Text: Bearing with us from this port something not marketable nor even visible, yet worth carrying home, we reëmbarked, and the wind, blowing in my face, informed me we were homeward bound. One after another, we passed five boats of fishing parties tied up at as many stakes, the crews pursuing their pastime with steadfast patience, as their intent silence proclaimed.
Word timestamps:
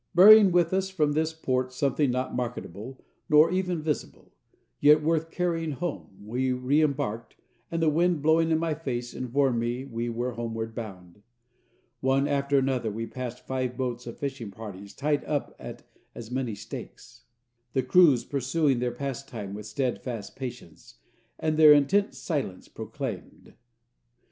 Bearing 0.15 0.51
with 0.51 0.73
us 0.73 0.89
from 0.89 1.11
this 1.11 1.31
port 1.31 1.71
something 1.71 2.09
not 2.09 2.33
marketable 2.35 2.97
nor 3.29 3.51
even 3.51 3.83
visible, 3.83 4.31
yet 4.79 5.03
worth 5.03 5.29
carrying 5.29 5.73
home, 5.73 6.23
we 6.25 6.49
reëmbarked, 6.49 7.33
and 7.69 7.83
the 7.83 7.87
wind, 7.87 8.19
blowing 8.23 8.49
in 8.49 8.57
my 8.57 8.73
face, 8.73 9.13
informed 9.13 9.59
me 9.59 9.85
we 9.85 10.09
were 10.09 10.31
homeward 10.31 10.73
bound. 10.73 11.21
One 11.99 12.27
after 12.27 12.57
another, 12.57 12.89
we 12.89 13.05
passed 13.05 13.45
five 13.45 13.77
boats 13.77 14.07
of 14.07 14.17
fishing 14.17 14.49
parties 14.49 14.95
tied 14.95 15.23
up 15.25 15.55
at 15.59 15.83
as 16.15 16.31
many 16.31 16.55
stakes, 16.55 17.25
the 17.73 17.83
crews 17.83 18.25
pursuing 18.25 18.79
their 18.79 18.91
pastime 18.91 19.53
with 19.53 19.67
steadfast 19.67 20.35
patience, 20.35 20.95
as 21.37 21.57
their 21.57 21.73
intent 21.73 22.15
silence 22.15 22.67
proclaimed. 22.67 23.53